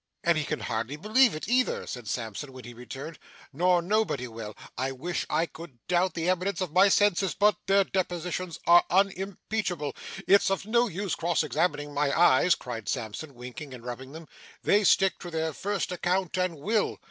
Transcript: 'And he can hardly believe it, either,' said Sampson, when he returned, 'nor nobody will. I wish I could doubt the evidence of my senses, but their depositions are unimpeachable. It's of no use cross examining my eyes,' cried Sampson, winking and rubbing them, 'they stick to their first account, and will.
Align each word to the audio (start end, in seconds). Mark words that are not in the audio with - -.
'And 0.23 0.35
he 0.35 0.43
can 0.45 0.61
hardly 0.61 0.95
believe 0.95 1.35
it, 1.35 1.47
either,' 1.47 1.85
said 1.85 2.07
Sampson, 2.07 2.51
when 2.53 2.63
he 2.63 2.73
returned, 2.73 3.19
'nor 3.53 3.83
nobody 3.83 4.27
will. 4.27 4.55
I 4.75 4.91
wish 4.91 5.27
I 5.29 5.45
could 5.45 5.77
doubt 5.87 6.15
the 6.15 6.27
evidence 6.27 6.59
of 6.59 6.71
my 6.73 6.89
senses, 6.89 7.35
but 7.35 7.55
their 7.67 7.83
depositions 7.83 8.57
are 8.65 8.83
unimpeachable. 8.89 9.95
It's 10.25 10.49
of 10.49 10.65
no 10.65 10.87
use 10.87 11.13
cross 11.13 11.43
examining 11.43 11.93
my 11.93 12.19
eyes,' 12.19 12.55
cried 12.55 12.89
Sampson, 12.89 13.35
winking 13.35 13.75
and 13.75 13.85
rubbing 13.85 14.11
them, 14.11 14.27
'they 14.63 14.85
stick 14.85 15.19
to 15.19 15.29
their 15.29 15.53
first 15.53 15.91
account, 15.91 16.35
and 16.35 16.57
will. 16.57 16.97